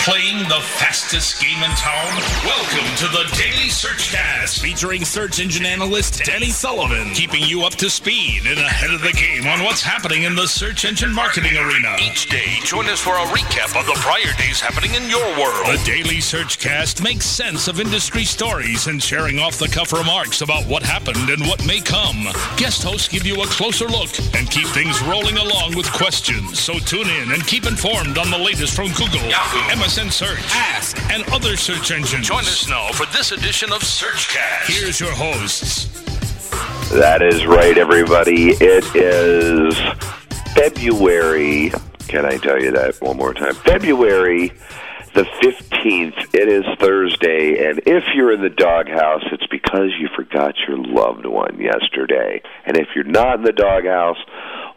Playing 0.00 0.48
the 0.48 0.60
fastest 0.80 1.42
game 1.42 1.62
in 1.62 1.70
town? 1.72 2.08
Welcome 2.46 2.88
to 2.96 3.08
the 3.08 3.36
Daily 3.36 3.68
Searchcast, 3.68 4.58
featuring 4.58 5.04
search 5.04 5.40
engine 5.40 5.66
analyst 5.66 6.24
Danny 6.24 6.48
Sullivan, 6.48 7.12
keeping 7.12 7.42
you 7.42 7.64
up 7.64 7.74
to 7.74 7.90
speed 7.90 8.46
and 8.46 8.58
ahead 8.58 8.94
of 8.94 9.02
the 9.02 9.12
game 9.12 9.46
on 9.46 9.62
what's 9.62 9.82
happening 9.82 10.22
in 10.22 10.34
the 10.34 10.46
search 10.46 10.86
engine 10.86 11.12
marketing 11.12 11.54
arena. 11.54 11.96
Each 12.00 12.26
day, 12.30 12.46
join 12.64 12.88
us 12.88 12.98
for 12.98 13.12
a 13.12 13.26
recap 13.26 13.78
of 13.78 13.84
the 13.84 13.92
prior 14.00 14.32
days 14.38 14.58
happening 14.58 14.94
in 14.94 15.10
your 15.10 15.22
world. 15.36 15.66
The 15.66 15.82
Daily 15.84 16.16
Searchcast 16.16 17.04
makes 17.04 17.26
sense 17.26 17.68
of 17.68 17.78
industry 17.78 18.24
stories 18.24 18.86
and 18.86 19.02
sharing 19.02 19.38
off 19.38 19.58
the 19.58 19.68
cuff 19.68 19.92
remarks 19.92 20.40
about 20.40 20.66
what 20.66 20.82
happened 20.82 21.28
and 21.28 21.42
what 21.42 21.66
may 21.66 21.78
come. 21.78 22.24
Guest 22.56 22.82
hosts 22.82 23.08
give 23.08 23.26
you 23.26 23.42
a 23.42 23.46
closer 23.48 23.86
look 23.86 24.08
and 24.34 24.50
keep 24.50 24.66
things 24.68 25.02
rolling 25.02 25.36
along 25.36 25.76
with 25.76 25.92
questions. 25.92 26.58
So 26.58 26.78
tune 26.78 27.08
in 27.08 27.32
and 27.32 27.46
keep 27.46 27.66
informed 27.66 28.16
on 28.16 28.30
the 28.30 28.38
latest 28.38 28.74
from 28.74 28.88
Google, 28.92 29.28
Yahoo, 29.28 29.70
MSN 29.90 30.12
Search, 30.12 30.38
Ask, 30.54 31.10
and 31.10 31.24
other 31.32 31.56
search 31.56 31.90
engines. 31.90 32.24
Join 32.24 32.42
us 32.42 32.68
now 32.68 32.92
for 32.92 33.06
this 33.06 33.32
edition 33.32 33.72
of 33.72 33.80
Searchcast. 33.82 34.66
Here's 34.66 35.00
your 35.00 35.10
hosts. 35.10 35.86
That 36.92 37.22
is 37.22 37.44
right, 37.44 37.76
everybody. 37.76 38.50
It 38.50 38.84
is 38.94 39.76
February. 40.54 41.72
Can 42.06 42.24
I 42.24 42.36
tell 42.36 42.62
you 42.62 42.70
that 42.70 43.00
one 43.00 43.16
more 43.16 43.34
time? 43.34 43.54
February 43.54 44.52
the 45.14 45.24
15th. 45.42 46.34
It 46.34 46.48
is 46.48 46.64
Thursday, 46.78 47.68
and 47.68 47.80
if 47.84 48.04
you're 48.14 48.32
in 48.32 48.42
the 48.42 48.48
doghouse, 48.48 49.24
it's 49.32 49.46
because 49.48 49.90
you 49.98 50.08
forgot 50.14 50.54
your 50.68 50.78
loved 50.78 51.26
one 51.26 51.58
yesterday. 51.60 52.42
And 52.64 52.76
if 52.76 52.88
you're 52.94 53.04
not 53.04 53.38
in 53.38 53.42
the 53.42 53.52
doghouse, 53.52 54.18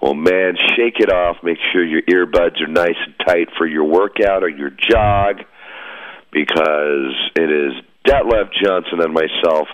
well, 0.03 0.15
man, 0.15 0.57
shake 0.75 0.99
it 0.99 1.09
off. 1.09 1.37
Make 1.43 1.59
sure 1.71 1.81
your 1.81 2.01
earbuds 2.01 2.59
are 2.61 2.67
nice 2.67 2.97
and 3.05 3.15
tight 3.25 3.47
for 3.57 3.65
your 3.65 3.85
workout 3.85 4.43
or 4.43 4.49
your 4.49 4.69
jog, 4.69 5.37
because 6.29 7.15
it 7.37 7.49
is 7.49 7.71
Detlef 8.05 8.49
Johnson 8.61 8.99
and 8.99 9.13
myself 9.13 9.69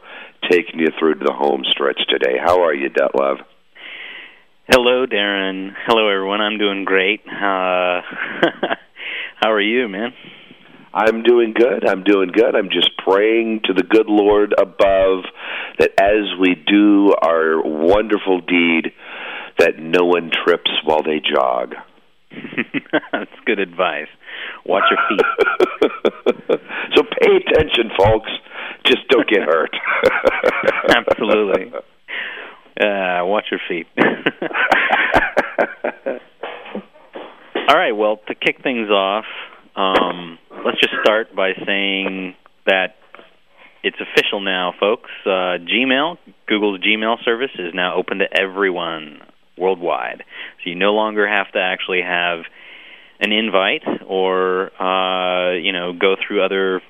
taking 0.52 0.82
you 0.82 0.90
through 1.00 1.16
to 1.16 1.26
the 1.26 1.34
home 1.34 1.64
stretch 1.72 2.00
today. 2.10 2.38
How 2.40 2.62
are 2.62 2.76
you, 2.76 2.92
Detlef? 2.92 3.38
Hello, 4.68 5.08
Darren. 5.08 5.72
Hello, 5.88 6.08
everyone. 6.08 6.42
I'm 6.42 6.60
doing 6.60 6.86
great. 6.86 7.22
Uh, 7.26 8.02
how 9.42 9.52
are 9.52 9.60
you, 9.60 9.88
man? 9.88 10.14
I'm 10.94 11.24
doing 11.24 11.56
good. 11.56 11.88
I'm 11.88 12.04
doing 12.04 12.30
good. 12.32 12.56
I'm 12.56 12.70
just 12.70 12.92
praying 13.04 13.62
to 13.66 13.74
the 13.74 13.84
good 13.84 14.08
Lord 14.08 14.54
above 14.54 15.24
that 15.80 15.92
as 16.00 16.38
we 16.40 16.54
do 16.54 17.16
our 17.20 17.64
wonderful 17.64 18.42
deed, 18.42 18.92
that 19.60 19.78
no 19.78 20.06
one 20.06 20.32
trips 20.46 20.72
while 20.84 21.04
they 21.04 21.20
jog. 21.20 21.76
That's 23.12 23.32
good 23.46 23.60
advice. 23.60 24.08
Watch 24.66 24.84
your 24.90 25.00
feet. 25.10 25.22
so 26.96 27.04
pay 27.04 27.36
attention, 27.36 27.92
folks. 27.98 28.30
Just 28.86 29.08
don't 29.10 29.28
get 29.28 29.42
hurt. 29.42 29.76
Absolutely. 30.90 31.72
Uh, 32.80 33.26
watch 33.26 33.46
your 33.52 33.60
feet. 33.68 33.88
All 37.68 37.76
right. 37.76 37.92
Well, 37.92 38.20
to 38.28 38.36
kick 38.36 38.64
things 38.64 38.90
off, 38.90 39.26
um, 39.76 40.40
let's 40.66 40.80
just 40.80 40.94
start 41.04 41.36
by 41.36 41.52
saying 41.66 42.36
that 42.66 42.96
it's 43.84 43.98
official 44.00 44.40
now, 44.42 44.74
folks. 44.80 45.10
Uh, 45.26 45.58
Gmail, 45.60 46.18
Google's 46.48 46.80
Gmail 46.80 47.24
service, 47.24 47.52
is 47.58 47.74
now 47.74 47.96
open 47.96 48.20
to 48.20 48.26
everyone 48.34 49.22
worldwide. 49.60 50.24
So 50.64 50.70
you 50.70 50.76
no 50.76 50.94
longer 50.94 51.28
have 51.28 51.52
to 51.52 51.60
actually 51.60 52.02
have 52.02 52.46
an 53.20 53.32
invite 53.32 53.84
or 54.08 54.72
uh, 54.82 55.54
you 55.56 55.74
know 55.74 55.94
go 55.94 56.16
through 56.16 56.44
other 56.44 56.82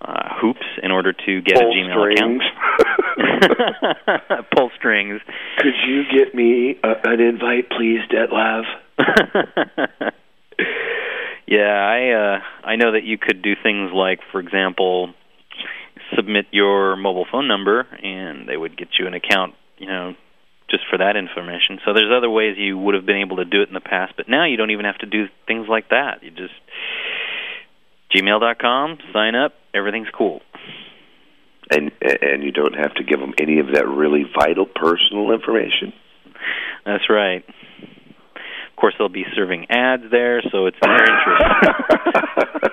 uh, 0.00 0.28
hoops 0.40 0.66
in 0.82 0.90
order 0.90 1.12
to 1.12 1.40
get 1.42 1.56
Pull 1.56 1.70
a 1.70 1.74
Gmail 1.74 2.12
strings. 2.12 2.42
account. 3.18 4.46
Pull 4.54 4.70
strings. 4.76 5.20
Could 5.58 5.74
you 5.86 6.02
get 6.14 6.34
me 6.34 6.76
a, 6.82 6.94
an 7.04 7.20
invite, 7.20 7.70
please, 7.70 8.00
Detlef? 8.12 8.64
yeah, 11.46 11.60
I 11.60 12.10
uh, 12.10 12.38
I 12.64 12.76
know 12.76 12.92
that 12.92 13.04
you 13.04 13.18
could 13.18 13.42
do 13.42 13.54
things 13.62 13.90
like, 13.94 14.20
for 14.30 14.40
example, 14.40 15.14
submit 16.14 16.46
your 16.50 16.96
mobile 16.96 17.26
phone 17.30 17.48
number, 17.48 17.80
and 17.80 18.48
they 18.48 18.56
would 18.56 18.76
get 18.76 18.88
you 18.98 19.06
an 19.06 19.14
account. 19.14 19.54
You 19.78 19.86
know, 19.86 20.14
just 20.70 20.84
for 20.90 20.98
that 20.98 21.16
information. 21.16 21.78
So 21.84 21.92
there's 21.92 22.10
other 22.14 22.30
ways 22.30 22.56
you 22.58 22.76
would 22.76 22.94
have 22.94 23.06
been 23.06 23.18
able 23.18 23.36
to 23.36 23.44
do 23.44 23.62
it 23.62 23.68
in 23.68 23.74
the 23.74 23.80
past, 23.80 24.14
but 24.16 24.28
now 24.28 24.44
you 24.46 24.56
don't 24.56 24.70
even 24.70 24.84
have 24.84 24.98
to 24.98 25.06
do 25.06 25.26
things 25.46 25.68
like 25.68 25.90
that. 25.90 26.22
You 26.22 26.30
just 26.30 26.54
gmail.com, 28.14 28.98
sign 29.12 29.34
up, 29.34 29.54
everything's 29.74 30.08
cool. 30.16 30.40
And 31.70 31.90
and 32.00 32.44
you 32.44 32.52
don't 32.52 32.74
have 32.74 32.94
to 32.94 33.04
give 33.04 33.18
them 33.18 33.34
any 33.40 33.58
of 33.58 33.66
that 33.72 33.88
really 33.88 34.24
vital 34.38 34.66
personal 34.66 35.32
information. 35.32 35.92
That's 36.84 37.10
right. 37.10 37.44
Of 37.48 38.76
course, 38.76 38.94
they'll 38.98 39.08
be 39.08 39.24
serving 39.34 39.66
ads 39.70 40.04
there, 40.10 40.42
so 40.52 40.66
it's 40.66 40.76
in 40.82 40.88
their 40.88 41.02
interest. 41.02 42.66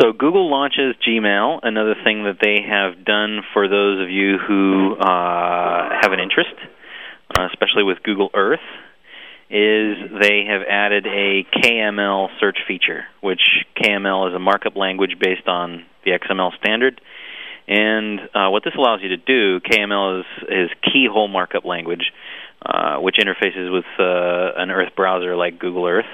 So 0.00 0.12
Google 0.32 0.50
launches 0.50 0.96
Gmail. 1.06 1.60
Another 1.62 1.94
thing 2.04 2.24
that 2.24 2.38
they 2.40 2.60
have 2.66 3.04
done 3.04 3.42
for 3.52 3.68
those 3.68 4.02
of 4.02 4.08
you 4.08 4.38
who 4.38 4.94
uh, 4.94 5.88
have 6.00 6.12
an 6.12 6.20
interest, 6.20 6.54
uh, 7.36 7.48
especially 7.52 7.82
with 7.82 8.02
Google 8.02 8.30
Earth, 8.32 8.64
is 9.50 9.98
they 10.22 10.46
have 10.48 10.62
added 10.66 11.06
a 11.06 11.44
KML 11.44 12.28
search 12.40 12.56
feature, 12.66 13.04
which 13.20 13.42
KML 13.76 14.30
is 14.30 14.34
a 14.34 14.38
markup 14.38 14.74
language 14.74 15.18
based 15.20 15.48
on 15.48 15.84
the 16.06 16.12
XML 16.12 16.56
standard. 16.56 16.98
And 17.68 18.18
uh, 18.34 18.48
what 18.48 18.64
this 18.64 18.72
allows 18.74 19.00
you 19.02 19.10
to 19.10 19.18
do, 19.18 19.60
KML 19.60 20.20
is, 20.20 20.26
is 20.48 20.70
keyhole 20.82 21.28
markup 21.28 21.66
language, 21.66 22.10
uh, 22.64 22.96
which 23.00 23.16
interfaces 23.16 23.70
with 23.70 23.84
uh, 23.98 24.58
an 24.58 24.70
Earth 24.70 24.96
browser 24.96 25.36
like 25.36 25.58
Google 25.58 25.86
Earth. 25.86 26.08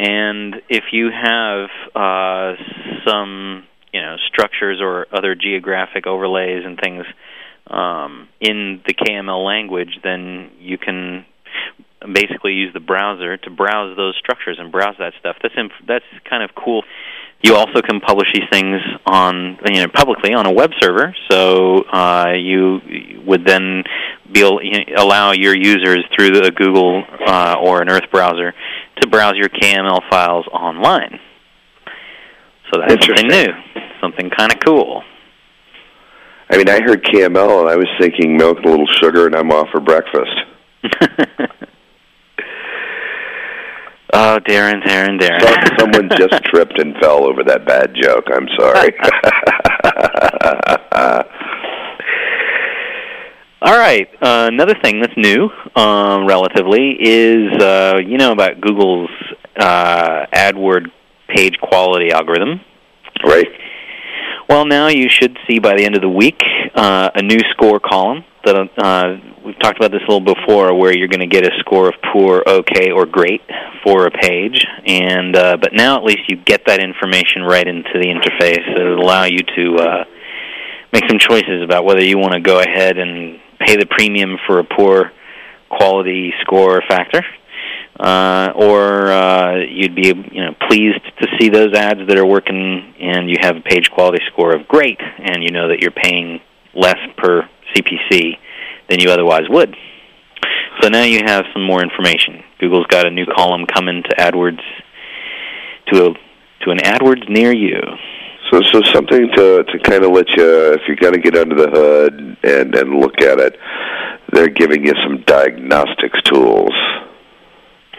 And 0.00 0.62
if 0.70 0.84
you 0.92 1.10
have 1.10 1.68
uh, 1.94 2.54
some, 3.06 3.64
you 3.92 4.00
know, 4.00 4.16
structures 4.28 4.80
or 4.80 5.06
other 5.12 5.34
geographic 5.34 6.06
overlays 6.06 6.64
and 6.64 6.80
things 6.80 7.04
um, 7.66 8.26
in 8.40 8.80
the 8.86 8.94
KML 8.94 9.44
language, 9.44 9.98
then 10.02 10.52
you 10.58 10.78
can 10.78 11.26
basically 12.14 12.54
use 12.54 12.72
the 12.72 12.80
browser 12.80 13.36
to 13.36 13.50
browse 13.50 13.94
those 13.94 14.16
structures 14.16 14.56
and 14.58 14.72
browse 14.72 14.96
that 14.98 15.12
stuff. 15.20 15.36
That's 15.42 15.54
inf- 15.54 15.86
that's 15.86 16.06
kind 16.24 16.42
of 16.42 16.54
cool. 16.54 16.82
You 17.42 17.56
also 17.56 17.82
can 17.82 18.00
publish 18.00 18.32
these 18.32 18.48
things 18.50 18.80
on 19.04 19.58
you 19.66 19.82
know 19.82 19.88
publicly 19.88 20.32
on 20.32 20.46
a 20.46 20.52
web 20.52 20.70
server, 20.80 21.14
so 21.30 21.82
uh, 21.82 22.32
you 22.38 23.20
would 23.26 23.44
then 23.44 23.84
be 24.32 24.40
allow 24.96 25.32
your 25.32 25.54
users 25.54 26.06
through 26.16 26.40
the 26.40 26.50
Google 26.52 27.04
uh, 27.26 27.56
or 27.60 27.82
an 27.82 27.90
Earth 27.90 28.10
browser 28.10 28.54
to 29.00 29.08
browse 29.08 29.36
your 29.36 29.48
KML 29.48 30.00
files 30.10 30.46
online. 30.52 31.18
So 32.72 32.80
that's 32.86 33.06
something 33.06 33.28
new, 33.28 33.48
something 34.00 34.30
kind 34.30 34.52
of 34.52 34.58
cool. 34.64 35.02
I 36.50 36.56
mean, 36.56 36.68
I 36.68 36.80
heard 36.80 37.04
KML 37.04 37.60
and 37.60 37.68
I 37.68 37.76
was 37.76 37.86
thinking 38.00 38.36
milk 38.36 38.58
and 38.58 38.66
a 38.66 38.70
little 38.70 38.88
sugar, 39.00 39.26
and 39.26 39.36
I'm 39.36 39.52
off 39.52 39.68
for 39.70 39.80
breakfast. 39.80 40.32
oh, 44.12 44.38
Darren, 44.48 44.82
Darren, 44.82 45.20
Darren. 45.20 45.78
Someone 45.78 46.08
just 46.16 46.42
tripped 46.52 46.80
and 46.80 46.96
fell 47.00 47.24
over 47.24 47.44
that 47.44 47.66
bad 47.66 47.94
joke. 48.00 48.24
I'm 48.32 48.48
sorry. 48.58 48.94
All 53.62 53.78
right. 53.90 54.08
Uh, 54.22 54.48
another 54.52 54.74
thing 54.82 55.00
that's 55.00 55.16
new, 55.16 55.50
um, 55.74 56.26
relatively, 56.26 56.96
is 57.00 57.52
uh, 57.60 57.98
you 58.04 58.18
know 58.18 58.32
about 58.32 58.60
Google's 58.60 59.10
uh, 59.58 60.26
AdWord 60.32 60.90
page 61.28 61.56
quality 61.60 62.10
algorithm. 62.10 62.60
Right. 63.24 63.48
Well, 64.48 64.64
now 64.64 64.88
you 64.88 65.08
should 65.08 65.38
see 65.48 65.58
by 65.58 65.76
the 65.76 65.84
end 65.84 65.94
of 65.94 66.02
the 66.02 66.08
week 66.08 66.40
uh, 66.74 67.10
a 67.14 67.22
new 67.22 67.38
score 67.50 67.78
column 67.78 68.24
that 68.44 68.56
uh, 68.56 69.16
we've 69.44 69.58
talked 69.60 69.78
about 69.78 69.92
this 69.92 70.00
a 70.08 70.10
little 70.10 70.34
before, 70.34 70.74
where 70.74 70.96
you're 70.96 71.08
going 71.08 71.20
to 71.20 71.26
get 71.26 71.44
a 71.44 71.50
score 71.58 71.88
of 71.88 71.94
poor, 72.12 72.42
okay, 72.46 72.90
or 72.90 73.06
great 73.06 73.42
for 73.84 74.06
a 74.06 74.10
page, 74.10 74.64
and 74.86 75.36
uh, 75.36 75.56
but 75.56 75.72
now 75.72 75.96
at 75.96 76.04
least 76.04 76.28
you 76.28 76.36
get 76.36 76.62
that 76.66 76.80
information 76.80 77.42
right 77.42 77.66
into 77.66 77.90
the 77.94 78.06
interface. 78.06 78.64
It'll 78.76 79.00
allow 79.00 79.24
you 79.24 79.38
to 79.56 79.76
uh, 79.76 80.04
make 80.92 81.04
some 81.08 81.18
choices 81.18 81.62
about 81.62 81.84
whether 81.84 82.02
you 82.02 82.18
want 82.18 82.32
to 82.32 82.40
go 82.40 82.60
ahead 82.60 82.98
and 82.98 83.40
pay 83.60 83.76
the 83.76 83.86
premium 83.86 84.36
for 84.46 84.58
a 84.58 84.64
poor 84.64 85.12
quality 85.68 86.32
score 86.40 86.82
factor, 86.88 87.24
uh, 87.98 88.52
or 88.54 89.10
uh, 89.12 89.56
you'd 89.56 89.94
be 89.94 90.08
you 90.08 90.44
know 90.44 90.54
pleased 90.68 91.04
to 91.20 91.28
see 91.38 91.48
those 91.48 91.72
ads 91.74 92.00
that 92.08 92.18
are 92.18 92.26
working 92.26 92.94
and 93.00 93.30
you 93.30 93.36
have 93.40 93.56
a 93.56 93.60
page 93.60 93.90
quality 93.90 94.22
score 94.32 94.54
of 94.54 94.66
great, 94.66 94.98
and 95.00 95.42
you 95.42 95.50
know 95.50 95.68
that 95.68 95.80
you're 95.80 95.90
paying 95.90 96.40
less 96.74 96.98
per 97.16 97.48
CPC 97.74 98.36
than 98.88 99.00
you 99.00 99.10
otherwise 99.10 99.48
would. 99.48 99.76
So 100.80 100.88
now 100.88 101.02
you 101.02 101.20
have 101.24 101.44
some 101.52 101.62
more 101.64 101.82
information. 101.82 102.42
Google's 102.58 102.86
got 102.86 103.06
a 103.06 103.10
new 103.10 103.26
column 103.26 103.66
coming 103.66 104.02
to 104.02 104.16
AdWords 104.16 104.62
to 105.88 106.06
a 106.06 106.14
to 106.64 106.70
an 106.70 106.78
AdWords 106.78 107.28
near 107.28 107.52
you. 107.52 107.80
So, 108.50 108.60
so 108.72 108.80
something 108.92 109.28
to 109.36 109.62
to 109.64 109.78
kind 109.84 110.02
of 110.04 110.10
let 110.12 110.28
you, 110.30 110.72
if 110.72 110.80
you're 110.88 110.96
going 110.96 111.14
to 111.14 111.20
get 111.20 111.36
under 111.36 111.54
the 111.54 111.70
hood 111.70 112.36
and 112.42 112.74
and 112.74 113.00
look 113.00 113.20
at 113.20 113.38
it, 113.38 113.56
they're 114.32 114.48
giving 114.48 114.84
you 114.84 114.92
some 115.04 115.22
diagnostics 115.26 116.20
tools. 116.22 116.72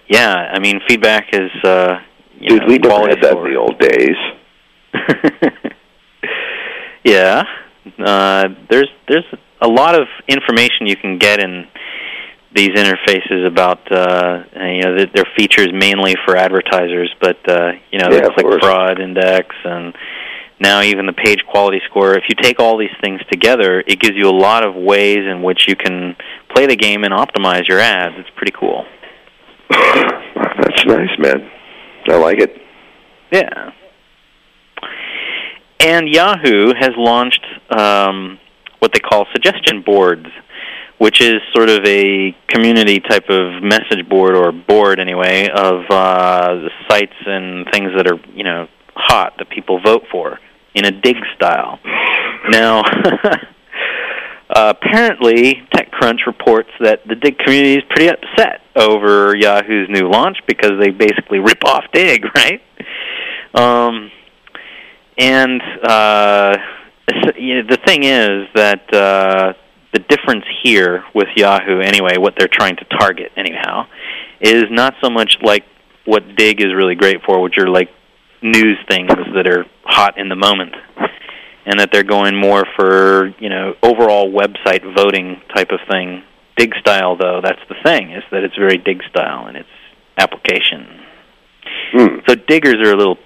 Yeah, 0.08 0.50
I 0.52 0.58
mean 0.58 0.80
feedback 0.88 1.28
is. 1.32 1.50
Uh, 1.62 2.00
you 2.40 2.48
Dude, 2.50 2.62
know, 2.62 2.66
we 2.68 2.78
never 2.78 3.08
had 3.08 3.20
that 3.22 3.36
in 3.36 3.52
the 3.52 3.58
old 3.58 3.78
days. 3.78 4.16
yeah, 7.04 7.42
uh, 7.98 8.48
there's 8.70 8.88
there's 9.08 9.24
a 9.60 9.68
lot 9.68 10.00
of 10.00 10.06
information 10.28 10.86
you 10.86 10.96
can 10.96 11.18
get 11.18 11.40
in 11.40 11.66
these 12.54 12.70
interfaces 12.70 13.46
about 13.46 13.80
uh, 13.92 14.44
you 14.64 14.82
know 14.82 14.96
they're 15.14 15.24
features 15.36 15.68
mainly 15.72 16.16
for 16.24 16.36
advertisers, 16.36 17.14
but 17.20 17.36
uh, 17.48 17.72
you 17.92 17.98
know 17.98 18.08
Yeah, 18.10 18.20
the 18.22 18.30
click 18.34 18.46
course. 18.46 18.60
fraud 18.62 19.00
index 19.00 19.54
and 19.64 19.94
now 20.60 20.82
even 20.82 21.06
the 21.06 21.12
page 21.12 21.44
quality 21.48 21.80
score. 21.88 22.14
If 22.14 22.24
you 22.28 22.34
take 22.40 22.58
all 22.58 22.76
these 22.78 22.94
things 23.00 23.20
together, 23.30 23.80
it 23.86 24.00
gives 24.00 24.16
you 24.16 24.28
a 24.28 24.34
lot 24.36 24.64
of 24.66 24.74
ways 24.74 25.18
in 25.18 25.42
which 25.42 25.68
you 25.68 25.76
can 25.76 26.16
play 26.54 26.66
the 26.66 26.74
game 26.76 27.04
and 27.04 27.12
optimize 27.14 27.68
your 27.68 27.78
ads. 27.78 28.14
It's 28.18 28.30
pretty 28.36 28.52
cool. 28.58 28.84
That's 29.70 30.84
nice, 30.86 31.16
man. 31.18 31.48
I 32.08 32.16
like 32.16 32.40
it. 32.40 32.56
Yeah. 33.30 33.70
And 35.80 36.08
Yahoo 36.08 36.72
has 36.78 36.90
launched 36.96 37.44
um, 37.70 38.40
what 38.80 38.92
they 38.92 38.98
call 38.98 39.26
suggestion 39.32 39.82
boards, 39.82 40.26
which 40.98 41.20
is 41.20 41.40
sort 41.54 41.68
of 41.68 41.84
a 41.84 42.36
community 42.48 43.00
type 43.00 43.28
of 43.28 43.62
message 43.62 44.08
board 44.08 44.36
or 44.36 44.52
board 44.52 45.00
anyway 45.00 45.48
of 45.48 45.84
uh, 45.90 46.54
the 46.54 46.70
sites 46.88 47.14
and 47.26 47.66
things 47.72 47.92
that 47.96 48.06
are 48.06 48.18
you 48.34 48.44
know 48.44 48.68
hot 48.94 49.34
that 49.38 49.48
people 49.50 49.80
vote 49.80 50.02
for 50.10 50.38
in 50.74 50.84
a 50.84 50.90
Digg 50.90 51.16
style. 51.36 51.78
Now. 52.50 52.82
Uh, 54.50 54.72
apparently, 54.80 55.62
TechCrunch 55.74 56.26
reports 56.26 56.70
that 56.80 57.06
the 57.06 57.14
Digg 57.14 57.38
community 57.38 57.74
is 57.76 57.84
pretty 57.90 58.08
upset 58.08 58.62
over 58.76 59.36
Yahoo's 59.36 59.90
new 59.90 60.08
launch 60.08 60.38
because 60.46 60.72
they 60.80 60.88
basically 60.88 61.38
rip 61.38 61.62
off 61.66 61.84
Digg, 61.92 62.24
right? 62.34 62.62
Um, 63.54 64.10
and 65.18 65.60
uh, 65.82 66.56
you 67.36 67.56
know, 67.56 67.68
the 67.68 67.78
thing 67.86 68.04
is 68.04 68.48
that 68.54 68.94
uh, 68.94 69.52
the 69.92 70.00
difference 70.00 70.44
here 70.62 71.04
with 71.14 71.28
Yahoo, 71.36 71.80
anyway, 71.80 72.18
what 72.18 72.34
they're 72.38 72.48
trying 72.48 72.76
to 72.76 72.84
target, 72.98 73.32
anyhow, 73.36 73.86
is 74.40 74.64
not 74.70 74.94
so 75.02 75.10
much 75.10 75.38
like 75.42 75.64
what 76.04 76.36
Digg 76.36 76.60
is 76.60 76.74
really 76.74 76.94
great 76.94 77.22
for, 77.24 77.40
which 77.40 77.58
are 77.58 77.68
like 77.68 77.90
news 78.42 78.78
things 78.88 79.10
that 79.34 79.46
are 79.46 79.66
hot 79.84 80.18
in 80.18 80.28
the 80.28 80.36
moment 80.36 80.74
and 81.66 81.80
that 81.80 81.90
they're 81.92 82.02
going 82.02 82.34
more 82.34 82.64
for 82.76 83.28
you 83.38 83.48
know 83.48 83.74
overall 83.82 84.32
website 84.32 84.82
voting 84.96 85.40
type 85.54 85.70
of 85.70 85.80
thing. 85.90 86.24
Digg 86.56 86.74
style, 86.80 87.16
though, 87.16 87.40
that's 87.42 87.60
the 87.68 87.76
thing 87.84 88.10
is 88.10 88.24
that 88.32 88.42
it's 88.42 88.56
very 88.56 88.78
Digg 88.78 89.02
style 89.08 89.46
in 89.46 89.54
its 89.54 89.68
application. 90.16 90.86
Hmm. 91.92 92.16
So 92.26 92.34
diggers 92.34 92.76
are 92.76 92.92
a 92.92 92.96
little 92.96 93.18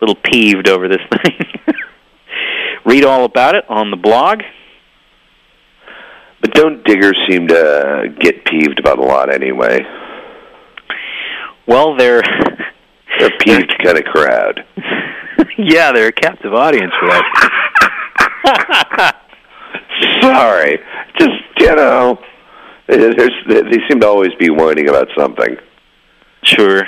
little 0.00 0.16
peeved 0.16 0.68
over 0.68 0.88
this 0.88 1.02
thing. 1.22 1.46
Read 2.84 3.04
all 3.04 3.24
about 3.24 3.54
it 3.54 3.64
on 3.68 3.90
the 3.90 3.96
blog. 3.96 4.40
But 6.40 6.52
don't 6.54 6.84
diggers 6.84 7.18
seem 7.28 7.48
to 7.48 8.14
get 8.18 8.44
peeved 8.44 8.78
about 8.78 8.98
a 8.98 9.02
lot 9.02 9.32
anyway? 9.32 9.80
Well, 11.66 11.96
they're 11.96 12.22
They're 13.18 13.28
a 13.28 13.38
peeved 13.38 13.72
kind 13.82 13.98
of 13.98 14.04
crowd. 14.04 14.64
yeah, 15.58 15.92
they're 15.92 16.08
a 16.08 16.12
captive 16.12 16.54
audience 16.54 16.92
for 16.98 17.08
that. 17.08 17.26
Sorry, 20.22 20.78
just 21.18 21.34
you 21.58 21.74
know, 21.74 22.18
there's, 22.86 23.32
they 23.48 23.78
seem 23.88 24.00
to 24.00 24.06
always 24.06 24.34
be 24.38 24.50
whining 24.50 24.88
about 24.88 25.08
something. 25.16 25.56
Sure. 26.42 26.82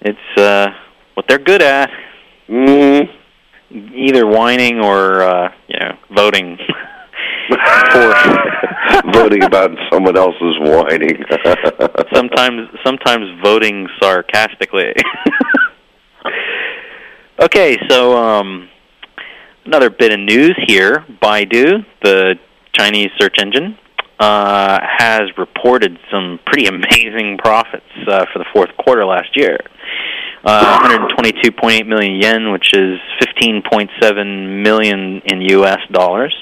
It's 0.00 0.38
uh 0.38 0.68
what 1.14 1.26
they're 1.28 1.38
good 1.38 1.62
at. 1.62 1.90
Mm. 2.48 3.08
Either 3.70 4.26
whining 4.26 4.80
or 4.80 5.22
uh, 5.22 5.52
you 5.68 5.78
know, 5.78 5.96
voting 6.14 6.58
for 7.48 8.14
Voting 9.12 9.42
about 9.42 9.70
someone 9.92 10.16
else's 10.16 10.56
whining. 10.60 11.22
sometimes 12.14 12.68
sometimes 12.84 13.26
voting 13.42 13.86
sarcastically. 14.00 14.94
okay, 17.40 17.76
so 17.88 18.16
um 18.16 18.68
another 19.66 19.90
bit 19.90 20.12
of 20.12 20.20
news 20.20 20.56
here. 20.66 21.04
Baidu, 21.22 21.84
the 22.02 22.36
Chinese 22.72 23.10
search 23.20 23.36
engine, 23.38 23.76
uh, 24.18 24.78
has 24.82 25.22
reported 25.36 25.98
some 26.10 26.40
pretty 26.46 26.66
amazing 26.66 27.38
profits 27.38 27.86
uh, 28.06 28.24
for 28.32 28.38
the 28.38 28.46
fourth 28.52 28.70
quarter 28.78 29.04
last 29.04 29.36
year. 29.36 29.58
Uh, 30.44 31.08
122.8 31.18 31.86
million 31.86 32.20
yen, 32.20 32.52
which 32.52 32.72
is 32.72 32.98
15.7 33.20 34.62
million 34.62 35.20
in 35.26 35.42
U.S. 35.50 35.80
dollars. 35.92 36.34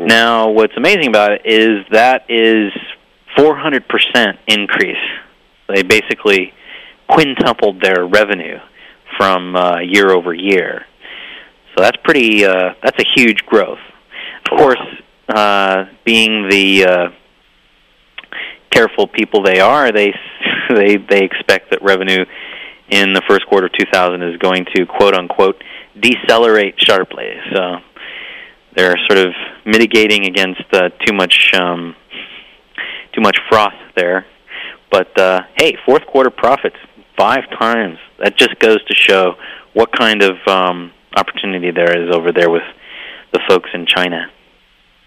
Now, 0.00 0.50
what's 0.50 0.76
amazing 0.76 1.08
about 1.08 1.32
it 1.32 1.42
is 1.44 1.84
that 1.90 2.24
is 2.28 2.72
400% 3.36 4.38
increase. 4.46 4.96
They 5.68 5.82
basically 5.82 6.52
quintupled 7.08 7.80
their 7.80 8.06
revenue 8.06 8.58
from 9.16 9.56
uh, 9.56 9.80
year 9.80 10.10
over 10.10 10.34
year. 10.34 10.86
So 11.76 11.82
that's 11.82 11.96
pretty. 12.04 12.44
Uh, 12.44 12.74
that's 12.82 12.98
a 13.00 13.06
huge 13.14 13.44
growth. 13.46 13.78
Of 14.50 14.58
course, 14.58 14.80
uh, 15.28 15.86
being 16.04 16.48
the 16.48 16.84
uh, 16.84 17.08
careful 18.70 19.06
people 19.06 19.42
they 19.42 19.60
are, 19.60 19.90
they 19.90 20.12
they 20.70 20.96
they 20.96 21.22
expect 21.24 21.70
that 21.70 21.82
revenue 21.82 22.24
in 22.90 23.12
the 23.12 23.22
first 23.28 23.46
quarter 23.46 23.66
of 23.66 23.72
2000 23.72 24.22
is 24.22 24.36
going 24.38 24.66
to 24.74 24.86
quote 24.86 25.14
unquote 25.14 25.62
decelerate 25.98 26.74
sharply. 26.78 27.30
So 27.52 27.76
they're 28.76 28.96
sort 29.06 29.18
of 29.18 29.32
mitigating 29.64 30.26
against 30.26 30.62
uh, 30.72 30.88
too 31.04 31.14
much 31.14 31.52
um, 31.54 31.94
too 33.12 33.20
much 33.20 33.38
froth 33.48 33.74
there. 33.96 34.26
But 34.90 35.18
uh, 35.18 35.42
hey, 35.56 35.76
fourth 35.84 36.06
quarter 36.06 36.30
profits 36.30 36.76
five 37.16 37.44
times. 37.58 37.98
That 38.18 38.36
just 38.36 38.58
goes 38.58 38.84
to 38.84 38.94
show 38.94 39.34
what 39.72 39.90
kind 39.92 40.22
of 40.22 40.36
um, 40.46 40.92
opportunity 41.16 41.70
there 41.70 42.00
is 42.00 42.14
over 42.14 42.32
there 42.32 42.50
with 42.50 42.62
the 43.32 43.40
folks 43.48 43.70
in 43.74 43.86
China. 43.86 44.30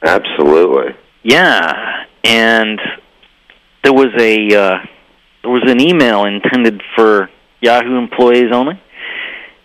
Absolutely. 0.04 0.96
Yeah, 1.24 2.06
and 2.24 2.80
there 3.84 3.94
was 3.94 4.10
a 4.20 4.56
uh, 4.56 4.78
there 5.42 5.52
was 5.52 5.64
an 5.66 5.82
email 5.82 6.26
intended 6.26 6.82
for 6.96 7.30
Yahoo 7.62 7.98
employees 7.98 8.52
only, 8.54 8.80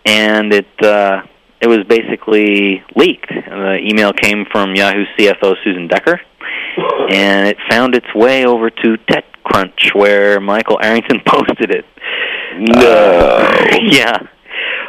and 0.05 0.53
it 0.53 0.83
uh, 0.83 1.21
it 1.63 1.69
was 1.69 1.79
basically 1.87 2.83
leaked. 2.93 3.29
The 3.29 3.79
email 3.81 4.11
came 4.11 4.45
from 4.51 4.75
Yahoo 4.75 5.05
CFO 5.17 5.55
Susan 5.63 5.87
Decker, 5.87 6.19
and 7.09 7.47
it 7.47 7.57
found 7.69 7.95
its 7.95 8.13
way 8.13 8.45
over 8.45 8.69
to 8.69 8.97
TechCrunch, 9.09 9.95
where 9.95 10.41
Michael 10.41 10.77
Arrington 10.81 11.21
posted 11.25 11.71
it. 11.71 11.85
No. 12.57 12.85
Uh, 12.85 13.77
yeah. 13.81 14.17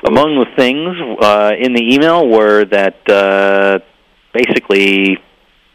Among 0.05 0.35
the 0.35 0.47
things 0.57 0.97
uh, 1.23 1.53
in 1.57 1.75
the 1.75 1.95
email 1.95 2.29
were 2.29 2.65
that 2.65 3.09
uh, 3.09 3.79
basically 4.33 5.19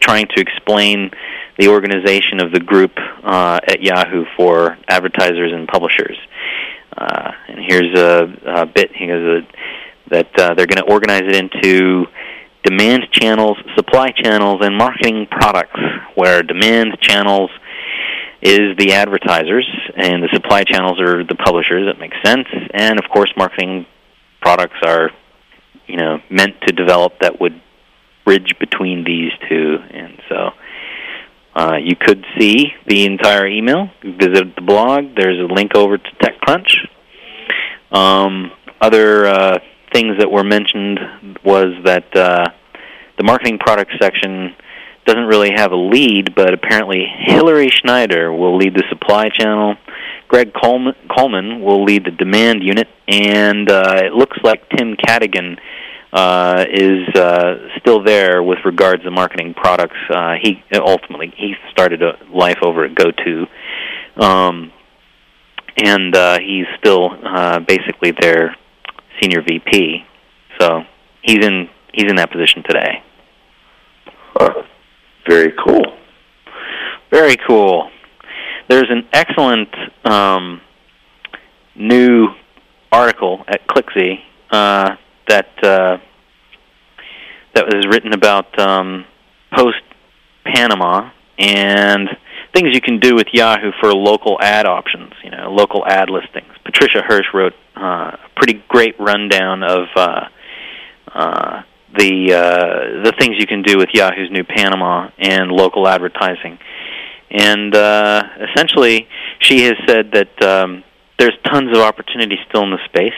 trying 0.01 0.27
to 0.35 0.41
explain 0.41 1.11
the 1.57 1.69
organization 1.69 2.41
of 2.41 2.51
the 2.51 2.59
group 2.59 2.91
uh, 3.23 3.59
at 3.65 3.81
Yahoo 3.81 4.25
for 4.35 4.77
advertisers 4.89 5.53
and 5.53 5.65
publishers. 5.65 6.17
Uh, 6.97 7.31
and 7.47 7.59
here's 7.65 7.97
a, 7.97 8.27
a 8.45 8.65
bit. 8.65 8.91
He 8.93 9.07
goes 9.07 9.43
uh, 9.43 9.59
that 10.11 10.37
uh, 10.39 10.53
they're 10.53 10.67
going 10.67 10.83
to 10.83 10.91
organize 10.91 11.23
it 11.23 11.35
into 11.35 12.05
demand 12.63 13.07
channels, 13.11 13.57
supply 13.75 14.11
channels, 14.11 14.59
and 14.61 14.75
marketing 14.77 15.27
products. 15.29 15.79
Where 16.15 16.43
demand 16.43 16.97
channels 16.99 17.51
is 18.41 18.77
the 18.77 18.93
advertisers, 18.93 19.67
and 19.95 20.23
the 20.23 20.29
supply 20.33 20.63
channels 20.63 20.99
are 20.99 21.23
the 21.23 21.35
publishers. 21.35 21.87
That 21.87 21.99
makes 21.99 22.17
sense. 22.23 22.47
And 22.73 22.99
of 22.99 23.09
course, 23.09 23.31
marketing 23.37 23.85
products 24.41 24.77
are, 24.83 25.11
you 25.87 25.97
know, 25.97 26.19
meant 26.29 26.61
to 26.67 26.73
develop 26.73 27.19
that 27.21 27.39
would 27.41 27.61
bridge 28.25 28.53
between 28.59 29.03
these 29.03 29.31
two. 29.49 29.77
And 29.89 30.21
so, 30.29 30.49
uh, 31.55 31.77
you 31.77 31.95
could 31.95 32.25
see 32.37 32.73
the 32.85 33.05
entire 33.05 33.47
email. 33.47 33.89
Visit 34.03 34.55
the 34.55 34.61
blog. 34.61 35.15
There's 35.15 35.39
a 35.39 35.53
link 35.53 35.75
over 35.75 35.97
to 35.97 36.09
TechCrunch. 36.21 36.75
Um, 37.91 38.51
other 38.79 39.27
uh, 39.27 39.59
things 39.93 40.17
that 40.19 40.31
were 40.31 40.43
mentioned 40.43 40.99
was 41.43 41.73
that 41.85 42.15
uh, 42.15 42.45
the 43.17 43.23
marketing 43.23 43.59
products 43.59 43.93
section 44.01 44.55
doesn't 45.05 45.25
really 45.25 45.51
have 45.55 45.71
a 45.71 45.75
lead, 45.75 46.35
but 46.35 46.53
apparently 46.53 47.05
Hilary 47.05 47.69
Schneider 47.69 48.31
will 48.31 48.57
lead 48.57 48.75
the 48.75 48.83
supply 48.89 49.29
channel. 49.29 49.75
Greg 50.27 50.53
Coleman, 50.53 51.61
will 51.61 51.83
lead 51.83 52.05
the 52.05 52.11
demand 52.11 52.63
unit, 52.63 52.87
and 53.07 53.69
uh, 53.71 54.01
it 54.03 54.13
looks 54.13 54.37
like 54.43 54.69
Tim 54.69 54.95
Cadogan 54.95 55.57
uh, 56.13 56.65
is 56.71 57.07
uh, 57.15 57.69
still 57.79 58.03
there 58.03 58.43
with 58.43 58.59
regards 58.65 59.03
to 59.03 59.11
marketing 59.11 59.53
products. 59.53 59.97
Uh, 60.09 60.35
he 60.41 60.61
ultimately 60.73 61.33
he 61.35 61.55
started 61.71 62.01
a 62.03 62.17
life 62.31 62.59
over 62.61 62.85
at 62.85 62.95
GoTo, 62.95 63.47
um, 64.17 64.71
and 65.77 66.15
uh, 66.15 66.39
he's 66.39 66.65
still 66.77 67.09
uh, 67.23 67.59
basically 67.59 68.11
their 68.11 68.55
senior 69.21 69.41
VP. 69.41 70.05
So 70.59 70.83
he's 71.21 71.45
in 71.45 71.69
he's 71.93 72.09
in 72.09 72.15
that 72.17 72.31
position 72.31 72.63
today. 72.63 73.03
Huh. 74.35 74.63
Very 75.27 75.53
cool. 75.63 75.97
Very 77.11 77.37
cool. 77.47 77.89
There's 78.67 78.89
an 78.89 79.07
excellent 79.13 79.69
um, 80.05 80.61
new 81.75 82.27
article 82.91 83.43
at 83.47 83.67
ClickZ 83.67 84.19
uh, 84.51 84.95
that 85.27 85.63
uh, 85.63 85.97
that 87.55 87.65
was 87.65 87.85
written 87.89 88.13
about 88.13 88.57
um, 88.59 89.05
post 89.53 89.81
Panama 90.45 91.09
and 91.37 92.09
things 92.53 92.73
you 92.73 92.81
can 92.81 92.99
do 92.99 93.15
with 93.15 93.27
Yahoo 93.33 93.71
for 93.79 93.93
local 93.93 94.37
ad 94.41 94.65
options. 94.65 95.13
You 95.23 95.31
know, 95.31 95.51
local 95.51 95.85
ad 95.85 96.09
listings. 96.09 96.53
Patricia 96.71 97.01
Hursh 97.01 97.25
wrote 97.33 97.53
uh, 97.75 98.11
a 98.13 98.29
pretty 98.35 98.63
great 98.67 98.99
rundown 98.99 99.63
of 99.63 99.87
uh, 99.95 100.25
uh, 101.13 101.63
the 101.97 102.33
uh, 102.33 103.03
the 103.03 103.13
things 103.19 103.37
you 103.39 103.47
can 103.47 103.63
do 103.63 103.77
with 103.77 103.89
Yahoo's 103.93 104.29
new 104.29 104.43
Panama 104.43 105.09
and 105.17 105.51
local 105.51 105.87
advertising. 105.87 106.59
And 107.31 107.73
uh, 107.75 108.23
essentially, 108.51 109.07
she 109.39 109.63
has 109.63 109.73
said 109.87 110.11
that 110.11 110.41
um, 110.43 110.83
there's 111.17 111.35
tons 111.45 111.75
of 111.75 111.83
opportunity 111.83 112.37
still 112.47 112.63
in 112.63 112.71
the 112.71 112.79
space. 112.85 113.17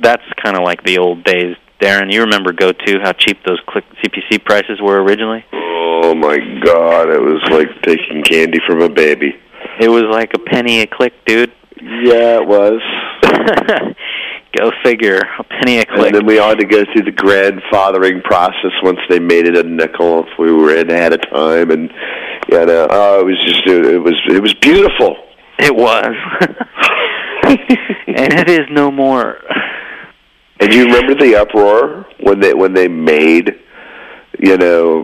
That's 0.00 0.24
kind 0.42 0.56
of 0.56 0.62
like 0.62 0.84
the 0.84 0.98
old 0.98 1.24
days. 1.24 1.56
Darren, 1.80 2.12
you 2.12 2.22
remember 2.22 2.52
GoTo, 2.52 3.00
how 3.02 3.12
cheap 3.12 3.44
those 3.44 3.60
click 3.66 3.84
CPC 4.02 4.42
prices 4.44 4.80
were 4.80 5.02
originally? 5.02 5.44
Oh 5.52 6.14
my 6.14 6.38
God! 6.64 7.10
It 7.10 7.20
was 7.20 7.42
like 7.50 7.82
taking 7.82 8.22
candy 8.22 8.60
from 8.66 8.80
a 8.80 8.88
baby. 8.88 9.36
It 9.80 9.88
was 9.88 10.04
like 10.04 10.32
a 10.34 10.38
penny 10.38 10.80
a 10.80 10.86
click, 10.86 11.12
dude. 11.26 11.52
Yeah, 11.80 12.40
it 12.40 12.46
was. 12.46 12.80
Go 14.56 14.70
figure. 14.84 15.20
A 15.38 15.44
penny 15.44 15.78
a 15.78 15.84
click. 15.84 16.06
And 16.06 16.14
then 16.14 16.26
we 16.26 16.36
had 16.36 16.58
to 16.58 16.64
go 16.64 16.84
through 16.84 17.02
the 17.02 17.10
grandfathering 17.10 18.22
process 18.22 18.70
once 18.84 19.00
they 19.08 19.18
made 19.18 19.46
it 19.46 19.56
a 19.56 19.64
nickel 19.64 20.24
if 20.24 20.38
we 20.38 20.52
were 20.52 20.76
in 20.76 20.90
ahead 20.90 21.12
of 21.12 21.20
time, 21.28 21.72
and 21.72 21.90
you 22.48 22.64
know, 22.64 22.86
oh, 22.88 23.20
it 23.20 23.24
was 23.24 23.44
just 23.44 23.66
it 23.66 23.98
was 23.98 24.14
it 24.28 24.40
was 24.40 24.54
beautiful. 24.54 25.16
It 25.58 25.74
was, 25.74 26.14
and 27.42 28.32
it 28.32 28.48
is 28.48 28.66
no 28.70 28.92
more. 28.92 29.38
And 30.60 30.72
you 30.72 30.84
remember 30.84 31.14
the 31.14 31.34
uproar 31.36 32.06
when 32.20 32.38
they 32.38 32.54
when 32.54 32.74
they 32.74 32.86
made, 32.86 33.58
you 34.38 34.56
know, 34.56 35.02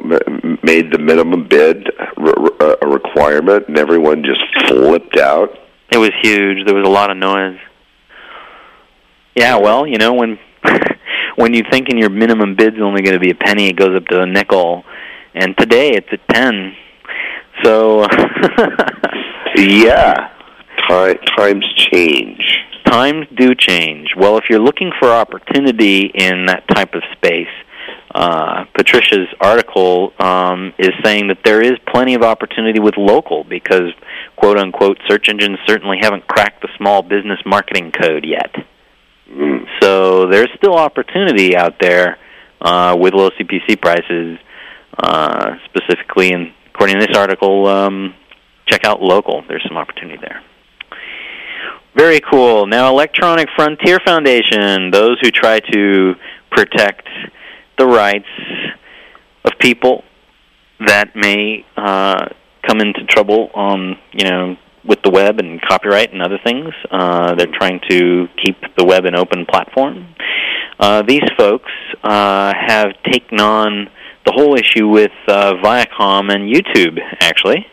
made 0.62 0.92
the 0.92 0.98
minimum 0.98 1.48
bid 1.48 1.88
a 1.88 2.84
uh, 2.84 2.86
requirement, 2.86 3.66
and 3.66 3.78
everyone 3.78 4.22
just 4.22 4.44
flipped 4.68 5.16
out. 5.16 5.59
It 5.92 5.98
was 5.98 6.10
huge. 6.22 6.66
There 6.66 6.74
was 6.74 6.86
a 6.86 6.90
lot 6.90 7.10
of 7.10 7.16
noise. 7.16 7.58
Yeah, 9.34 9.56
well, 9.58 9.86
you 9.86 9.98
know, 9.98 10.14
when 10.14 10.38
when 11.36 11.54
you 11.54 11.62
thinking 11.70 11.98
your 11.98 12.10
minimum 12.10 12.54
bid's 12.56 12.80
only 12.80 13.02
going 13.02 13.14
to 13.14 13.20
be 13.20 13.30
a 13.30 13.34
penny, 13.34 13.68
it 13.68 13.76
goes 13.76 13.96
up 13.96 14.06
to 14.08 14.20
a 14.20 14.26
nickel, 14.26 14.84
and 15.34 15.56
today 15.56 15.90
it's 15.90 16.08
at 16.12 16.26
ten. 16.28 16.74
So 17.62 18.06
yeah, 19.56 20.30
Time, 20.88 21.18
times 21.36 21.66
change. 21.76 22.42
Times 22.84 23.26
do 23.36 23.54
change. 23.54 24.14
Well, 24.16 24.38
if 24.38 24.44
you're 24.50 24.60
looking 24.60 24.90
for 24.98 25.08
opportunity 25.10 26.06
in 26.06 26.46
that 26.46 26.66
type 26.68 26.94
of 26.94 27.02
space, 27.12 27.48
uh, 28.14 28.64
Patricia's 28.74 29.28
article 29.40 30.12
um, 30.18 30.72
is 30.78 30.90
saying 31.04 31.28
that 31.28 31.38
there 31.44 31.60
is 31.60 31.74
plenty 31.86 32.14
of 32.14 32.22
opportunity 32.22 32.80
with 32.80 32.96
local 32.96 33.44
because, 33.44 33.92
quote 34.40 34.58
unquote, 34.58 34.98
search 35.06 35.28
engines 35.28 35.58
certainly 35.66 35.98
haven't 36.00 36.26
cracked 36.26 36.62
the 36.62 36.68
small 36.78 37.02
business 37.02 37.38
marketing 37.44 37.92
code 37.92 38.24
yet. 38.24 38.54
Mm. 39.30 39.66
So 39.80 40.26
there's 40.26 40.48
still 40.56 40.74
opportunity 40.74 41.56
out 41.56 41.74
there 41.80 42.18
uh, 42.60 42.96
with 42.98 43.12
low 43.14 43.30
CPC 43.30 43.80
prices, 43.80 44.38
uh, 44.98 45.56
specifically, 45.66 46.32
and 46.32 46.52
according 46.74 46.98
to 46.98 47.06
this 47.06 47.16
article, 47.16 47.66
um, 47.66 48.14
check 48.66 48.84
out 48.84 49.02
local. 49.02 49.44
There's 49.46 49.64
some 49.68 49.76
opportunity 49.76 50.18
there. 50.20 50.42
Very 51.94 52.20
cool. 52.20 52.66
Now, 52.66 52.88
Electronic 52.90 53.48
Frontier 53.54 53.98
Foundation, 54.06 54.90
those 54.90 55.18
who 55.20 55.30
try 55.30 55.60
to 55.60 56.14
protect 56.50 57.08
the 57.78 57.86
rights 57.86 58.28
of 59.44 59.52
people 59.58 60.04
that 60.86 61.14
may 61.14 61.64
uh, 61.76 62.26
come 62.66 62.80
into 62.80 63.04
trouble 63.04 63.50
on, 63.54 63.98
you 64.12 64.24
know, 64.24 64.56
with 64.84 65.00
the 65.02 65.10
web 65.10 65.38
and 65.38 65.60
copyright 65.60 66.12
and 66.12 66.22
other 66.22 66.38
things. 66.44 66.72
Uh, 66.90 67.34
they're 67.34 67.52
trying 67.52 67.80
to 67.88 68.28
keep 68.42 68.56
the 68.76 68.84
web 68.84 69.04
an 69.04 69.16
open 69.16 69.46
platform. 69.46 70.14
Uh, 70.78 71.02
these 71.02 71.28
folks 71.36 71.70
uh, 72.02 72.52
have 72.54 72.92
taken 73.04 73.40
on 73.40 73.90
the 74.24 74.32
whole 74.32 74.54
issue 74.58 74.88
with 74.88 75.12
uh, 75.28 75.54
Viacom 75.62 76.32
and 76.32 76.52
YouTube, 76.52 76.98
actually. 77.20 77.66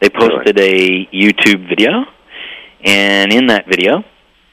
They 0.00 0.10
posted 0.10 0.58
a 0.58 1.06
YouTube 1.06 1.68
video 1.68 2.04
and 2.84 3.32
in 3.32 3.46
that 3.48 3.66
video, 3.66 4.04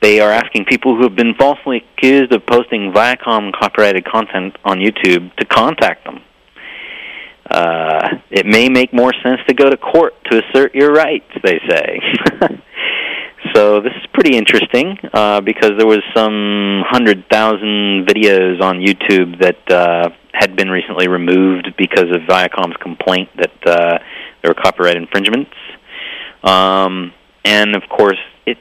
they 0.02 0.20
are 0.20 0.32
asking 0.32 0.66
people 0.66 0.96
who 0.96 1.04
have 1.04 1.16
been 1.16 1.34
falsely 1.36 1.84
accused 1.98 2.34
of 2.34 2.46
posting 2.46 2.92
Viacom 2.92 3.52
copyrighted 3.54 4.06
content 4.06 4.56
on 4.64 4.80
YouTube 4.80 5.34
to 5.38 5.46
contact 5.46 6.06
them. 6.06 6.22
Uh, 7.50 8.18
it 8.30 8.46
may 8.46 8.70
make 8.70 8.94
more 8.94 9.14
sense 9.24 9.40
to 9.48 9.54
go 9.54 9.70
to 9.70 9.78
court 9.78 10.14
to 10.26 10.44
assert 10.44 10.76
your 10.76 10.92
rights, 10.92 11.30
they 11.44 11.60
say. 11.70 12.00
so 13.54 13.82
this 13.82 13.94
is 13.94 14.06
pretty 14.14 14.36
interesting 14.38 14.98
uh, 15.14 15.42
because 15.42 15.72
there 15.78 15.88
was 15.88 16.02
some 16.16 16.84
hundred 16.88 17.26
thousand 17.30 18.06
videos 18.08 18.62
on 18.62 18.80
YouTube 18.80 19.40
that 19.40 19.72
uh, 19.72 20.10
had 20.34 20.56
been 20.56 20.70
recently 20.70 21.08
removed 21.08 21.74
because 21.78 22.10
of 22.14 22.22
Viacom's 22.28 22.76
complaint 22.82 23.30
that 23.38 23.68
uh, 23.68 24.00
there 24.42 24.50
were 24.50 24.62
copyright 24.62 24.98
infringements. 24.98 25.52
Um, 26.44 27.14
and 27.46 27.76
of 27.76 27.84
course, 27.90 28.20
it 28.46 28.58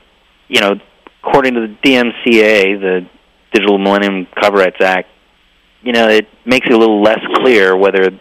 you 0.48 0.60
know, 0.60 0.76
according 1.22 1.54
to 1.54 1.60
the 1.66 1.76
DMCA, 1.82 2.80
the 2.80 3.06
Digital 3.52 3.78
Millennium 3.78 4.26
Copyrights 4.38 4.80
Act, 4.80 5.08
you 5.82 5.92
know, 5.92 6.08
it 6.08 6.28
makes 6.44 6.66
it 6.66 6.72
a 6.72 6.78
little 6.78 7.02
less 7.02 7.20
clear 7.36 7.76
whether 7.76 8.18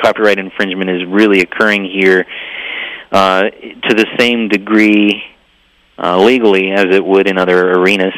copyright 0.00 0.38
infringement 0.38 0.90
is 0.90 1.02
really 1.06 1.40
occurring 1.40 1.84
here 1.84 2.26
uh, 3.12 3.42
to 3.42 3.94
the 3.94 4.06
same 4.18 4.48
degree 4.48 5.22
uh, 5.98 6.18
legally 6.18 6.70
as 6.70 6.86
it 6.90 7.04
would 7.04 7.28
in 7.28 7.38
other 7.38 7.72
arenas. 7.72 8.14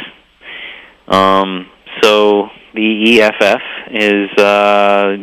Um, 1.06 1.70
so 2.02 2.48
the 2.74 3.20
EFF 3.20 3.62
is 3.90 4.30
uh, 4.38 5.16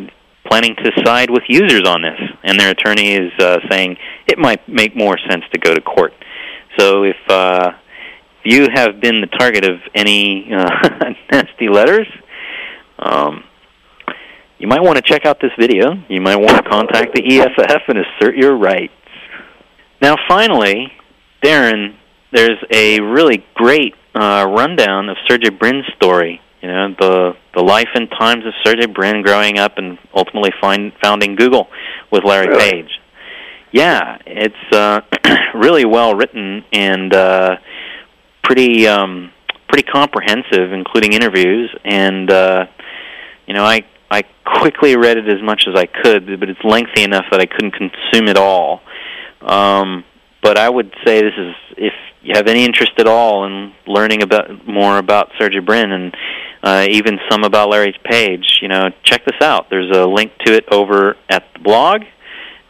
planning 0.47 0.75
to 0.75 0.91
side 1.03 1.29
with 1.29 1.43
users 1.47 1.87
on 1.87 2.01
this, 2.01 2.19
and 2.43 2.59
their 2.59 2.71
attorney 2.71 3.13
is 3.13 3.31
uh, 3.39 3.59
saying 3.69 3.97
it 4.27 4.37
might 4.37 4.67
make 4.67 4.95
more 4.95 5.17
sense 5.29 5.43
to 5.53 5.59
go 5.59 5.73
to 5.73 5.81
court. 5.81 6.13
So 6.77 7.03
if 7.03 7.17
uh, 7.29 7.71
you 8.43 8.67
have 8.73 8.99
been 9.01 9.21
the 9.21 9.27
target 9.27 9.65
of 9.65 9.79
any 9.93 10.51
uh, 10.53 10.69
nasty 11.31 11.69
letters, 11.69 12.07
um, 12.99 13.43
you 14.57 14.67
might 14.67 14.81
want 14.81 14.97
to 14.97 15.01
check 15.01 15.25
out 15.25 15.39
this 15.41 15.51
video. 15.59 15.93
You 16.09 16.21
might 16.21 16.37
want 16.37 16.63
to 16.63 16.69
contact 16.69 17.13
the 17.13 17.39
EFF 17.39 17.81
and 17.87 17.99
assert 17.99 18.35
your 18.35 18.55
rights. 18.55 18.93
Now, 20.01 20.15
finally, 20.27 20.91
Darren, 21.43 21.95
there's 22.31 22.63
a 22.71 22.99
really 23.01 23.45
great 23.53 23.95
uh, 24.13 24.45
rundown 24.49 25.09
of 25.09 25.17
Sergey 25.27 25.49
Brin's 25.49 25.85
story. 25.95 26.41
You 26.61 26.69
know, 26.69 26.95
the 26.99 27.35
the 27.55 27.61
life 27.61 27.89
and 27.93 28.09
times 28.09 28.45
of 28.45 28.53
Sergey 28.63 28.87
Brin 28.87 29.21
growing 29.21 29.59
up 29.59 29.77
and 29.77 29.97
ultimately 30.13 30.51
find, 30.59 30.91
founding 31.01 31.35
Google 31.35 31.67
with 32.11 32.23
Larry 32.23 32.47
Really? 32.47 32.71
Page. 32.71 32.99
Yeah, 33.71 34.17
it's 34.25 34.75
uh, 34.75 35.01
really 35.53 35.85
well 35.85 36.15
written 36.15 36.63
and 36.73 37.13
uh, 37.13 37.57
pretty 38.43 38.87
um, 38.87 39.31
pretty 39.67 39.83
comprehensive, 39.83 40.71
including 40.71 41.13
interviews. 41.13 41.73
And 41.83 42.31
uh, 42.31 42.65
you 43.47 43.53
know, 43.53 43.63
I 43.63 43.85
I 44.11 44.23
quickly 44.45 44.95
read 44.95 45.17
it 45.17 45.27
as 45.27 45.41
much 45.41 45.65
as 45.67 45.75
I 45.75 45.85
could, 45.85 46.39
but 46.39 46.49
it's 46.49 46.63
lengthy 46.63 47.03
enough 47.03 47.25
that 47.31 47.39
I 47.39 47.45
couldn't 47.45 47.71
consume 47.71 48.27
it 48.27 48.37
all. 48.37 48.81
Um, 49.41 50.03
but 50.41 50.57
I 50.57 50.69
would 50.69 50.93
say 51.05 51.21
this 51.21 51.33
is 51.37 51.55
if 51.77 51.93
you 52.21 52.33
have 52.35 52.47
any 52.47 52.65
interest 52.65 52.93
at 52.97 53.07
all 53.07 53.45
in 53.45 53.73
learning 53.87 54.23
about 54.23 54.67
more 54.67 54.97
about 54.97 55.29
Sergey 55.39 55.59
Brin 55.59 55.91
and 55.91 56.15
uh, 56.63 56.87
even 56.89 57.19
some 57.29 57.43
about 57.43 57.69
Larry's 57.69 57.97
Page, 58.03 58.59
you 58.61 58.67
know, 58.67 58.89
check 59.03 59.23
this 59.25 59.39
out. 59.41 59.69
There's 59.69 59.95
a 59.95 60.05
link 60.05 60.31
to 60.45 60.53
it 60.53 60.65
over 60.71 61.15
at 61.29 61.43
the 61.53 61.59
blog. 61.59 62.01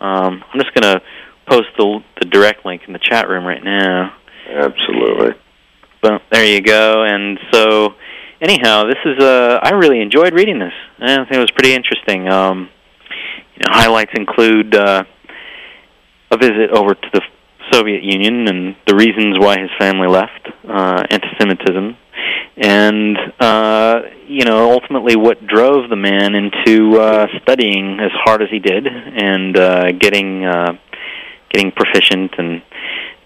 Um, 0.02 0.44
I'm 0.54 0.60
just 0.60 0.74
going 0.74 0.84
to 0.84 1.02
post 1.48 1.70
the, 1.78 2.04
the 2.20 2.26
direct 2.26 2.66
link 2.66 2.82
in 2.88 2.94
the 2.94 3.00
chat 3.00 3.30
room 3.30 3.46
right 3.46 3.64
now. 3.64 4.14
Absolutely. 4.50 5.36
But 6.02 6.22
there 6.32 6.46
you 6.46 6.62
go. 6.62 7.04
And 7.04 7.40
so, 7.52 7.96
anyhow, 8.42 8.86
this 8.86 9.00
is 9.06 9.24
uh, 9.24 9.60
I 9.62 9.72
really 9.72 10.02
enjoyed 10.02 10.34
reading 10.34 10.60
this. 10.60 10.74
I 11.00 11.16
think 11.18 11.32
it 11.32 11.40
was 11.40 11.52
pretty 11.52 11.74
interesting. 11.74 12.28
Um, 12.28 12.70
you 13.56 13.64
know, 13.66 13.72
highlights 13.72 14.12
include 14.16 14.76
uh, 14.76 15.04
a 16.32 16.38
visit 16.38 16.72
over 16.72 16.94
to 16.94 17.10
the 17.14 17.22
Soviet 17.72 18.04
Union 18.04 18.48
and 18.48 18.76
the 18.88 18.96
reasons 18.96 19.40
why 19.40 19.60
his 19.60 19.70
family 19.80 20.08
left, 20.08 20.48
uh, 20.68 21.04
anti-Semitism, 21.10 21.98
and 22.58 23.18
uh, 23.40 24.02
you 24.28 24.46
know 24.46 24.72
ultimately 24.72 25.16
what 25.16 25.46
drove 25.46 25.90
the 25.90 25.96
man 25.96 26.36
into 26.36 27.00
uh, 27.00 27.28
studying 27.42 28.00
as 28.00 28.12
hard 28.24 28.42
as 28.42 28.50
he 28.50 28.60
did 28.60 28.88
and 28.88 29.58
uh, 29.58 29.92
getting 29.94 30.46
uh, 30.46 30.74
getting 31.52 31.72
proficient 31.72 32.32
and 32.38 32.62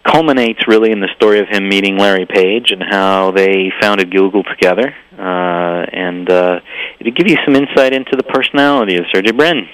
culminates 0.03 0.67
really 0.67 0.91
in 0.91 0.99
the 0.99 1.09
story 1.15 1.39
of 1.39 1.47
him 1.49 1.69
meeting 1.69 1.97
Larry 1.97 2.25
Page 2.25 2.71
and 2.71 2.83
how 2.83 3.31
they 3.31 3.71
founded 3.81 4.11
Google 4.11 4.43
together, 4.43 4.93
uh, 5.17 5.85
and 5.91 6.29
uh, 6.29 6.59
it'll 6.99 7.13
give 7.13 7.27
you 7.29 7.37
some 7.45 7.55
insight 7.55 7.93
into 7.93 8.15
the 8.15 8.23
personality 8.23 8.97
of 8.97 9.05
Sergey 9.13 9.31
Brin. 9.31 9.67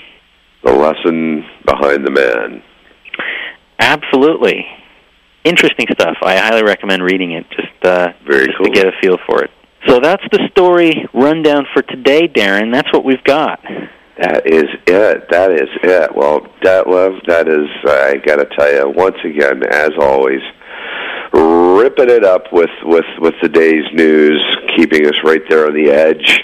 The 0.63 0.73
lesson 0.73 1.45
behind 1.65 2.05
the 2.05 2.11
man. 2.11 2.63
Absolutely. 3.79 4.65
Interesting 5.43 5.85
stuff. 5.91 6.17
I 6.23 6.37
highly 6.37 6.63
recommend 6.63 7.03
reading 7.03 7.33
it 7.33 7.45
just, 7.51 7.85
uh, 7.85 8.13
Very 8.27 8.47
just 8.47 8.57
cool. 8.57 8.65
to 8.65 8.71
get 8.71 8.87
a 8.87 8.91
feel 9.01 9.17
for 9.27 9.43
it. 9.43 9.51
So 9.87 9.99
that's 9.99 10.23
the 10.31 10.47
story 10.51 11.07
rundown 11.13 11.67
for 11.71 11.83
today, 11.83 12.27
Darren. 12.27 12.73
That's 12.73 12.91
what 12.91 13.05
we've 13.05 13.23
got. 13.23 13.59
That 14.17 14.47
is 14.47 14.69
it. 14.87 15.29
That 15.29 15.51
is 15.51 15.69
it. 15.83 16.15
Well, 16.15 16.41
Detlef, 16.61 17.25
that 17.27 17.47
is, 17.49 17.67
I 17.83 18.15
got 18.25 18.37
to 18.37 18.45
tell 18.55 18.73
you, 18.73 18.89
once 18.95 19.17
again, 19.23 19.63
as 19.69 19.91
always, 19.99 20.41
ripping 21.33 22.09
it 22.09 22.23
up 22.23 22.53
with, 22.53 22.69
with, 22.83 23.05
with 23.19 23.33
the 23.41 23.49
day's 23.49 23.83
news, 23.93 24.41
keeping 24.77 25.05
us 25.05 25.15
right 25.23 25.41
there 25.49 25.67
on 25.67 25.73
the 25.73 25.89
edge. 25.89 26.39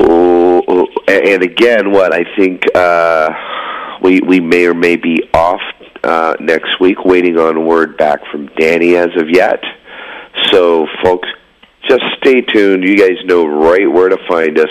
Ooh, 0.00 0.86
and 1.06 1.42
again, 1.42 1.92
what 1.92 2.14
I 2.14 2.24
think 2.36 2.62
uh, 2.74 3.28
we 4.02 4.20
we 4.20 4.40
may 4.40 4.66
or 4.66 4.74
may 4.74 4.96
be 4.96 5.22
off 5.34 5.60
uh, 6.02 6.34
next 6.40 6.80
week, 6.80 7.04
waiting 7.04 7.38
on 7.38 7.66
word 7.66 7.98
back 7.98 8.20
from 8.30 8.46
Danny 8.56 8.96
as 8.96 9.10
of 9.16 9.28
yet. 9.28 9.62
So, 10.50 10.86
folks, 11.04 11.28
just 11.88 12.02
stay 12.18 12.40
tuned. 12.40 12.84
You 12.84 12.96
guys 12.96 13.22
know 13.24 13.46
right 13.46 13.90
where 13.90 14.08
to 14.08 14.18
find 14.26 14.58
us. 14.58 14.70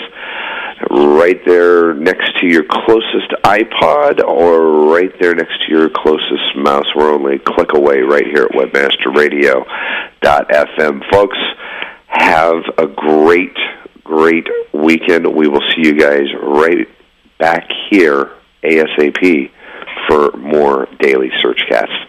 Right 0.92 1.40
there 1.46 1.94
next 1.94 2.38
to 2.40 2.46
your 2.46 2.64
closest 2.68 3.30
iPod 3.44 4.22
or 4.22 4.92
right 4.92 5.10
there 5.18 5.34
next 5.34 5.64
to 5.64 5.72
your 5.72 5.88
closest 5.88 6.54
mouse. 6.54 6.84
We're 6.94 7.10
only 7.10 7.36
a 7.36 7.38
click 7.38 7.72
away 7.72 8.02
right 8.02 8.26
here 8.26 8.42
at 8.42 8.50
webmasterradio.fm. 8.50 11.10
Folks, 11.10 11.38
have 12.08 12.62
a 12.76 12.86
great, 12.86 13.56
great 14.04 14.46
weekend. 14.74 15.34
We 15.34 15.48
will 15.48 15.62
see 15.74 15.80
you 15.80 15.94
guys 15.98 16.26
right 16.42 16.86
back 17.38 17.70
here 17.90 18.32
ASAP 18.62 19.50
for 20.06 20.30
more 20.36 20.88
Daily 20.98 21.30
Searchcasts. 21.42 22.04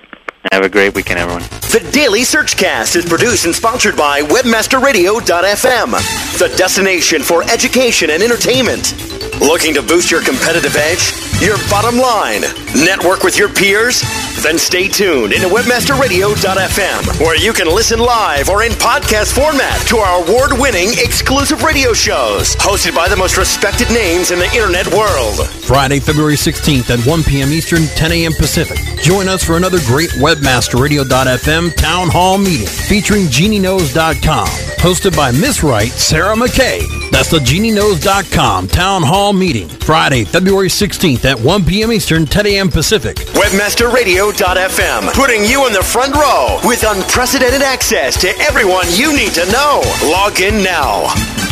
Have 0.51 0.65
a 0.65 0.69
great 0.69 0.93
weekend, 0.93 1.19
everyone. 1.19 1.62
The 1.73 1.79
Daily 1.91 2.21
Searchcast 2.21 2.95
is 2.95 3.03
produced 3.03 3.45
and 3.45 3.55
sponsored 3.55 3.97
by 3.97 4.21
WebmasterRadio.fm, 4.21 5.89
the 6.37 6.55
destination 6.55 7.23
for 7.23 7.41
education 7.49 8.11
and 8.11 8.21
entertainment. 8.21 9.22
Looking 9.41 9.73
to 9.73 9.81
boost 9.81 10.11
your 10.11 10.21
competitive 10.21 10.75
edge? 10.75 11.11
Your 11.41 11.57
bottom 11.69 11.97
line? 11.97 12.41
Network 12.85 13.23
with 13.23 13.37
your 13.37 13.49
peers? 13.49 14.01
Then 14.41 14.57
stay 14.57 14.87
tuned 14.87 15.33
into 15.33 15.47
WebmasterRadio.fm, 15.47 17.19
where 17.19 17.37
you 17.37 17.51
can 17.53 17.67
listen 17.67 17.99
live 17.99 18.49
or 18.49 18.63
in 18.63 18.71
podcast 18.73 19.33
format 19.33 19.85
to 19.87 19.97
our 19.97 20.23
award 20.23 20.51
winning 20.53 20.89
exclusive 20.97 21.63
radio 21.63 21.93
shows, 21.93 22.55
hosted 22.57 22.95
by 22.95 23.07
the 23.09 23.15
most 23.15 23.37
respected 23.37 23.89
names 23.89 24.31
in 24.31 24.39
the 24.39 24.45
internet 24.53 24.87
world. 24.93 25.47
Friday, 25.65 25.99
February 25.99 26.35
16th 26.35 26.89
at 26.89 27.05
1 27.05 27.23
p.m. 27.23 27.49
Eastern, 27.49 27.85
10 27.95 28.11
a.m. 28.11 28.33
Pacific. 28.33 28.77
Join 29.01 29.27
us 29.27 29.43
for 29.43 29.57
another 29.57 29.79
great 29.85 30.09
WebmasterRadio.fm 30.11 31.75
town 31.75 32.09
hall 32.09 32.37
meeting 32.37 32.67
featuring 32.67 33.23
GenieKnows.com, 33.25 34.47
hosted 34.77 35.15
by 35.15 35.31
Miss 35.31 35.63
Wright, 35.63 35.91
Sarah 35.91 36.35
McKay. 36.35 36.81
That's 37.11 37.29
the 37.29 37.39
GenieKnows.com 37.39 38.67
town 38.67 39.03
hall 39.23 39.31
meeting, 39.31 39.69
Friday, 39.69 40.25
February 40.25 40.67
16th 40.67 41.23
at 41.23 41.39
1 41.39 41.63
p.m. 41.63 41.93
Eastern, 41.93 42.25
10 42.25 42.45
a.m. 42.45 42.67
Pacific. 42.67 43.15
WebmasterRadio.fm, 43.15 45.13
putting 45.13 45.45
you 45.45 45.65
in 45.65 45.71
the 45.71 45.81
front 45.81 46.13
row 46.13 46.59
with 46.65 46.83
unprecedented 46.85 47.61
access 47.61 48.19
to 48.19 48.27
everyone 48.41 48.85
you 48.89 49.15
need 49.15 49.31
to 49.31 49.49
know. 49.49 49.81
Log 50.03 50.41
in 50.41 50.61
now. 50.61 51.42